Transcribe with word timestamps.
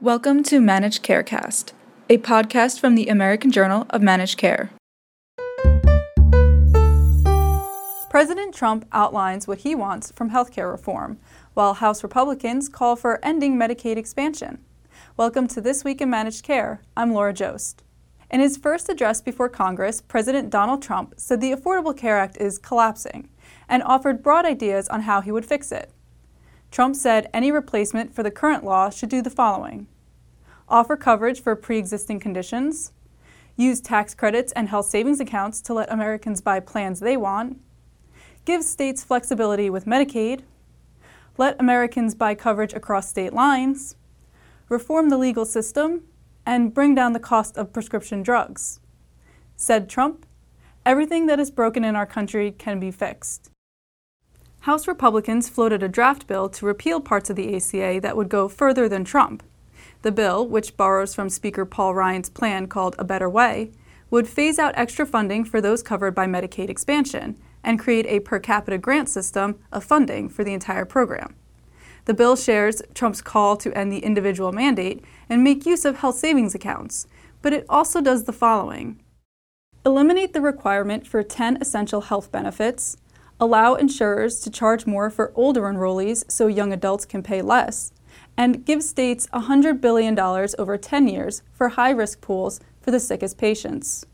Welcome 0.00 0.44
to 0.44 0.60
Managed 0.60 1.02
Carecast, 1.02 1.72
a 2.08 2.18
podcast 2.18 2.78
from 2.78 2.94
the 2.94 3.08
American 3.08 3.50
Journal 3.50 3.84
of 3.90 4.00
Managed 4.00 4.38
Care. 4.38 4.70
President 8.08 8.54
Trump 8.54 8.86
outlines 8.92 9.48
what 9.48 9.58
he 9.58 9.74
wants 9.74 10.12
from 10.12 10.30
healthcare 10.30 10.70
reform, 10.70 11.18
while 11.54 11.74
House 11.74 12.04
Republicans 12.04 12.68
call 12.68 12.94
for 12.94 13.18
ending 13.24 13.56
Medicaid 13.56 13.96
expansion. 13.96 14.64
Welcome 15.16 15.48
to 15.48 15.60
This 15.60 15.82
Week 15.82 16.00
in 16.00 16.08
Managed 16.08 16.44
Care. 16.44 16.80
I'm 16.96 17.12
Laura 17.12 17.34
Joszt. 17.34 17.78
In 18.30 18.38
his 18.38 18.56
first 18.56 18.88
address 18.88 19.20
before 19.20 19.48
Congress, 19.48 20.00
President 20.00 20.48
Donald 20.48 20.80
Trump 20.80 21.14
said 21.16 21.40
the 21.40 21.50
Affordable 21.50 21.96
Care 21.96 22.18
Act 22.18 22.36
is 22.36 22.56
collapsing 22.56 23.30
and 23.68 23.82
offered 23.82 24.22
broad 24.22 24.44
ideas 24.44 24.88
on 24.90 25.00
how 25.00 25.20
he 25.20 25.32
would 25.32 25.44
fix 25.44 25.72
it. 25.72 25.90
Trump 26.70 26.96
said 26.96 27.30
any 27.32 27.50
replacement 27.50 28.14
for 28.14 28.22
the 28.22 28.30
current 28.30 28.64
law 28.64 28.90
should 28.90 29.08
do 29.08 29.22
the 29.22 29.30
following. 29.30 29.86
Offer 30.68 30.96
coverage 30.96 31.42
for 31.42 31.56
pre 31.56 31.78
existing 31.78 32.20
conditions, 32.20 32.92
use 33.56 33.80
tax 33.80 34.14
credits 34.14 34.52
and 34.52 34.68
health 34.68 34.86
savings 34.86 35.20
accounts 35.20 35.60
to 35.62 35.74
let 35.74 35.90
Americans 35.90 36.40
buy 36.40 36.60
plans 36.60 37.00
they 37.00 37.16
want, 37.16 37.58
give 38.44 38.62
states 38.62 39.02
flexibility 39.02 39.70
with 39.70 39.86
Medicaid, 39.86 40.42
let 41.38 41.58
Americans 41.60 42.14
buy 42.14 42.34
coverage 42.34 42.74
across 42.74 43.08
state 43.08 43.32
lines, 43.32 43.96
reform 44.68 45.08
the 45.08 45.18
legal 45.18 45.44
system, 45.44 46.02
and 46.44 46.74
bring 46.74 46.94
down 46.94 47.12
the 47.12 47.20
cost 47.20 47.56
of 47.56 47.72
prescription 47.72 48.22
drugs. 48.22 48.80
Said 49.56 49.88
Trump, 49.88 50.26
everything 50.84 51.26
that 51.26 51.40
is 51.40 51.50
broken 51.50 51.84
in 51.84 51.96
our 51.96 52.06
country 52.06 52.50
can 52.50 52.78
be 52.78 52.90
fixed. 52.90 53.50
House 54.60 54.88
Republicans 54.88 55.48
floated 55.48 55.82
a 55.82 55.88
draft 55.88 56.26
bill 56.26 56.48
to 56.48 56.66
repeal 56.66 57.00
parts 57.00 57.30
of 57.30 57.36
the 57.36 57.54
ACA 57.54 58.00
that 58.02 58.16
would 58.16 58.28
go 58.28 58.48
further 58.48 58.88
than 58.88 59.04
Trump. 59.04 59.42
The 60.02 60.12
bill, 60.12 60.46
which 60.46 60.76
borrows 60.76 61.14
from 61.14 61.28
Speaker 61.28 61.64
Paul 61.64 61.94
Ryan's 61.94 62.28
plan 62.28 62.66
called 62.66 62.96
A 62.98 63.04
Better 63.04 63.28
Way, 63.28 63.70
would 64.10 64.28
phase 64.28 64.58
out 64.58 64.74
extra 64.76 65.06
funding 65.06 65.44
for 65.44 65.60
those 65.60 65.82
covered 65.82 66.14
by 66.14 66.26
Medicaid 66.26 66.70
expansion 66.70 67.38
and 67.62 67.78
create 67.78 68.06
a 68.06 68.20
per 68.20 68.38
capita 68.38 68.78
grant 68.78 69.08
system 69.08 69.58
of 69.72 69.84
funding 69.84 70.28
for 70.28 70.44
the 70.44 70.54
entire 70.54 70.84
program. 70.84 71.34
The 72.06 72.14
bill 72.14 72.36
shares 72.36 72.80
Trump's 72.94 73.20
call 73.20 73.56
to 73.58 73.76
end 73.76 73.92
the 73.92 73.98
individual 73.98 74.52
mandate 74.52 75.04
and 75.28 75.44
make 75.44 75.66
use 75.66 75.84
of 75.84 75.98
health 75.98 76.16
savings 76.16 76.54
accounts, 76.54 77.06
but 77.42 77.52
it 77.52 77.66
also 77.68 78.00
does 78.00 78.24
the 78.24 78.32
following 78.32 79.00
eliminate 79.86 80.32
the 80.34 80.40
requirement 80.40 81.06
for 81.06 81.22
10 81.22 81.58
essential 81.60 82.02
health 82.02 82.30
benefits, 82.30 82.96
allow 83.40 83.74
insurers 83.74 84.40
to 84.40 84.50
charge 84.50 84.86
more 84.86 85.10
for 85.10 85.32
older 85.34 85.62
enrollees 85.62 86.24
so 86.30 86.46
young 86.46 86.72
adults 86.72 87.04
can 87.04 87.22
pay 87.22 87.40
less, 87.40 87.92
and 88.36 88.64
give 88.64 88.82
states 88.82 89.28
$100 89.32 89.80
billion 89.80 90.18
over 90.18 90.76
10 90.76 91.08
years 91.08 91.42
for 91.52 91.70
high 91.70 91.90
risk 91.90 92.20
pools 92.20 92.60
for 92.80 92.90
the 92.90 93.00
sickest 93.00 93.38
patients. 93.38 94.06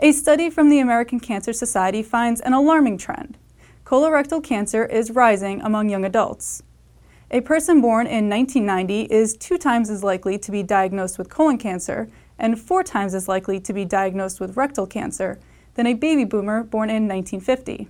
A 0.00 0.12
study 0.12 0.48
from 0.50 0.68
the 0.68 0.78
American 0.78 1.20
Cancer 1.20 1.52
Society 1.52 2.02
finds 2.02 2.40
an 2.40 2.52
alarming 2.52 2.98
trend. 2.98 3.36
Colorectal 3.84 4.42
cancer 4.42 4.84
is 4.84 5.10
rising 5.10 5.60
among 5.62 5.88
young 5.88 6.04
adults. 6.04 6.62
A 7.30 7.40
person 7.40 7.80
born 7.80 8.06
in 8.06 8.28
1990 8.28 9.12
is 9.12 9.36
two 9.36 9.58
times 9.58 9.90
as 9.90 10.04
likely 10.04 10.38
to 10.38 10.50
be 10.50 10.62
diagnosed 10.62 11.18
with 11.18 11.28
colon 11.28 11.58
cancer 11.58 12.08
and 12.38 12.58
four 12.58 12.82
times 12.82 13.14
as 13.14 13.28
likely 13.28 13.60
to 13.60 13.72
be 13.72 13.84
diagnosed 13.84 14.40
with 14.40 14.56
rectal 14.56 14.86
cancer 14.86 15.38
than 15.74 15.86
a 15.86 15.94
baby 15.94 16.24
boomer 16.24 16.62
born 16.62 16.88
in 16.88 17.08
1950 17.08 17.88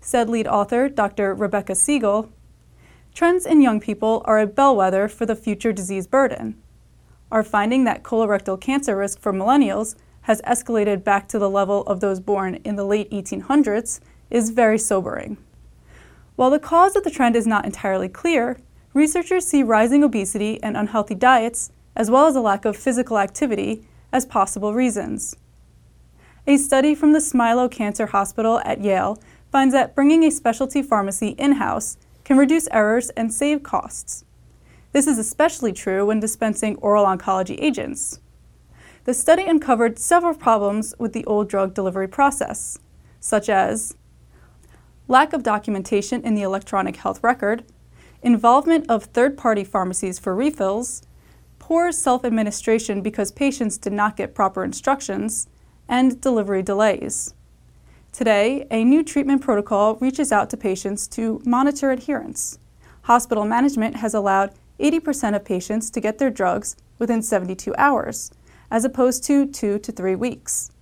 said 0.00 0.28
lead 0.28 0.46
author 0.46 0.88
Dr. 0.88 1.34
Rebecca 1.34 1.74
Siegel. 1.74 2.30
Trends 3.14 3.44
in 3.44 3.60
young 3.60 3.80
people 3.80 4.22
are 4.24 4.38
a 4.38 4.46
bellwether 4.46 5.08
for 5.08 5.26
the 5.26 5.36
future 5.36 5.72
disease 5.72 6.06
burden. 6.06 6.60
Our 7.30 7.42
finding 7.42 7.84
that 7.84 8.02
colorectal 8.02 8.60
cancer 8.60 8.96
risk 8.96 9.20
for 9.20 9.32
millennials 9.32 9.94
has 10.22 10.42
escalated 10.42 11.04
back 11.04 11.28
to 11.28 11.38
the 11.38 11.50
level 11.50 11.82
of 11.82 12.00
those 12.00 12.20
born 12.20 12.56
in 12.64 12.76
the 12.76 12.84
late 12.84 13.10
1800s 13.10 14.00
is 14.30 14.50
very 14.50 14.78
sobering. 14.78 15.36
While 16.36 16.50
the 16.50 16.58
cause 16.58 16.96
of 16.96 17.04
the 17.04 17.10
trend 17.10 17.36
is 17.36 17.46
not 17.46 17.64
entirely 17.64 18.08
clear, 18.08 18.58
researchers 18.94 19.46
see 19.46 19.62
rising 19.62 20.02
obesity 20.02 20.62
and 20.62 20.76
unhealthy 20.76 21.14
diets, 21.14 21.70
as 21.94 22.10
well 22.10 22.26
as 22.26 22.36
a 22.36 22.40
lack 22.40 22.64
of 22.64 22.76
physical 22.76 23.18
activity, 23.18 23.86
as 24.12 24.26
possible 24.26 24.74
reasons. 24.74 25.36
A 26.46 26.56
study 26.56 26.94
from 26.94 27.12
the 27.12 27.18
Smilow 27.18 27.70
Cancer 27.70 28.06
Hospital 28.06 28.60
at 28.64 28.80
Yale 28.80 29.20
finds 29.50 29.74
that 29.74 29.94
bringing 29.94 30.24
a 30.24 30.30
specialty 30.30 30.82
pharmacy 30.82 31.30
in 31.38 31.52
house 31.52 31.96
can 32.24 32.36
reduce 32.36 32.68
errors 32.70 33.10
and 33.10 33.32
save 33.32 33.62
costs. 33.62 34.24
This 34.92 35.06
is 35.06 35.18
especially 35.18 35.72
true 35.72 36.06
when 36.06 36.20
dispensing 36.20 36.76
oral 36.76 37.06
oncology 37.06 37.60
agents. 37.60 38.20
The 39.04 39.14
study 39.14 39.44
uncovered 39.44 39.98
several 39.98 40.34
problems 40.34 40.94
with 40.98 41.12
the 41.12 41.24
old 41.24 41.48
drug 41.48 41.74
delivery 41.74 42.08
process, 42.08 42.78
such 43.18 43.48
as 43.48 43.96
lack 45.08 45.32
of 45.32 45.42
documentation 45.42 46.22
in 46.22 46.34
the 46.34 46.42
electronic 46.42 46.96
health 46.96 47.22
record, 47.22 47.64
involvement 48.22 48.88
of 48.88 49.04
third 49.04 49.36
party 49.36 49.64
pharmacies 49.64 50.18
for 50.18 50.34
refills, 50.34 51.02
poor 51.58 51.90
self 51.92 52.24
administration 52.24 53.00
because 53.00 53.32
patients 53.32 53.78
did 53.78 53.92
not 53.92 54.16
get 54.16 54.34
proper 54.34 54.64
instructions, 54.64 55.48
and 55.88 56.20
delivery 56.20 56.62
delays. 56.62 57.34
Today, 58.12 58.66
a 58.72 58.82
new 58.82 59.04
treatment 59.04 59.40
protocol 59.40 59.94
reaches 59.96 60.32
out 60.32 60.50
to 60.50 60.56
patients 60.56 61.06
to 61.08 61.40
monitor 61.44 61.92
adherence. 61.92 62.58
Hospital 63.02 63.44
management 63.44 63.96
has 63.96 64.14
allowed 64.14 64.52
80% 64.80 65.36
of 65.36 65.44
patients 65.44 65.90
to 65.90 66.00
get 66.00 66.18
their 66.18 66.30
drugs 66.30 66.76
within 66.98 67.22
72 67.22 67.72
hours, 67.78 68.32
as 68.70 68.84
opposed 68.84 69.22
to 69.24 69.46
two 69.46 69.78
to 69.78 69.92
three 69.92 70.16
weeks. 70.16 70.72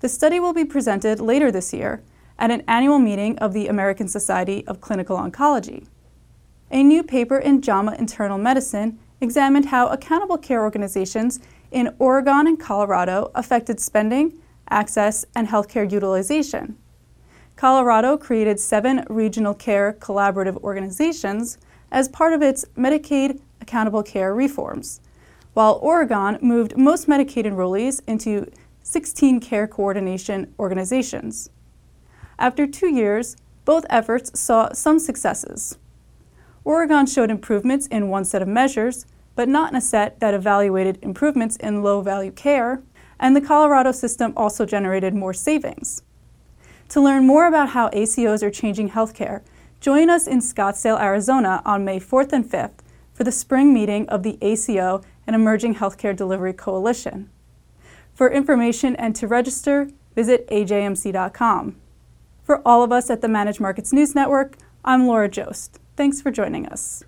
The 0.00 0.08
study 0.08 0.38
will 0.38 0.52
be 0.52 0.64
presented 0.64 1.18
later 1.18 1.50
this 1.50 1.72
year 1.72 2.02
at 2.38 2.50
an 2.50 2.62
annual 2.68 2.98
meeting 2.98 3.38
of 3.38 3.52
the 3.54 3.66
American 3.66 4.06
Society 4.06 4.66
of 4.66 4.80
Clinical 4.80 5.16
Oncology. 5.16 5.86
A 6.70 6.82
new 6.82 7.02
paper 7.02 7.38
in 7.38 7.62
JAMA 7.62 7.96
Internal 7.98 8.38
Medicine 8.38 8.98
examined 9.20 9.66
how 9.66 9.88
accountable 9.88 10.38
care 10.38 10.62
organizations 10.62 11.40
in 11.70 11.94
Oregon 11.98 12.46
and 12.46 12.60
Colorado 12.60 13.30
affected 13.34 13.80
spending 13.80 14.40
access, 14.70 15.24
and 15.34 15.48
healthcare 15.48 15.90
utilization. 15.90 16.76
Colorado 17.56 18.16
created 18.16 18.58
seven 18.58 19.04
regional 19.10 19.54
care 19.54 19.92
collaborative 20.00 20.56
organizations 20.62 21.58
as 21.92 22.08
part 22.08 22.32
of 22.32 22.42
its 22.42 22.64
Medicaid 22.76 23.40
accountable 23.60 24.02
care 24.02 24.34
reforms, 24.34 25.00
while 25.52 25.78
Oregon 25.82 26.38
moved 26.40 26.76
most 26.76 27.06
Medicaid 27.06 27.44
enrollees 27.44 28.00
into 28.06 28.50
16 28.82 29.40
care 29.40 29.66
coordination 29.66 30.54
organizations. 30.58 31.50
After 32.38 32.66
two 32.66 32.88
years, 32.88 33.36
both 33.64 33.84
efforts 33.90 34.38
saw 34.40 34.72
some 34.72 34.98
successes. 34.98 35.76
Oregon 36.64 37.06
showed 37.06 37.30
improvements 37.30 37.86
in 37.88 38.08
one 38.08 38.24
set 38.24 38.42
of 38.42 38.48
measures, 38.48 39.06
but 39.34 39.48
not 39.48 39.70
in 39.70 39.76
a 39.76 39.80
set 39.80 40.20
that 40.20 40.34
evaluated 40.34 40.98
improvements 41.02 41.56
in 41.56 41.82
low 41.82 42.00
value 42.00 42.32
care 42.32 42.82
and 43.20 43.36
the 43.36 43.40
Colorado 43.40 43.92
system 43.92 44.32
also 44.36 44.66
generated 44.66 45.14
more 45.14 45.34
savings. 45.34 46.02
To 46.88 47.00
learn 47.00 47.24
more 47.24 47.46
about 47.46 47.68
how 47.68 47.88
ACOs 47.90 48.42
are 48.42 48.50
changing 48.50 48.90
healthcare, 48.90 49.42
join 49.80 50.10
us 50.10 50.26
in 50.26 50.40
Scottsdale, 50.40 51.00
Arizona 51.00 51.62
on 51.64 51.84
May 51.84 52.00
4th 52.00 52.32
and 52.32 52.44
5th 52.44 52.80
for 53.12 53.22
the 53.22 53.30
spring 53.30 53.72
meeting 53.72 54.08
of 54.08 54.24
the 54.24 54.38
ACO 54.42 55.02
and 55.26 55.36
Emerging 55.36 55.76
Healthcare 55.76 56.16
Delivery 56.16 56.52
Coalition. 56.52 57.30
For 58.14 58.28
information 58.30 58.96
and 58.96 59.14
to 59.16 59.28
register, 59.28 59.88
visit 60.16 60.48
ajmc.com. 60.48 61.76
For 62.42 62.66
all 62.66 62.82
of 62.82 62.90
us 62.90 63.10
at 63.10 63.20
the 63.20 63.28
Managed 63.28 63.60
Markets 63.60 63.92
News 63.92 64.14
Network, 64.14 64.56
I'm 64.84 65.06
Laura 65.06 65.28
Joszt. 65.28 65.78
Thanks 65.96 66.20
for 66.20 66.30
joining 66.30 66.66
us. 66.66 67.04